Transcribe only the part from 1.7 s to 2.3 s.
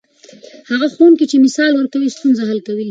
ورکوي،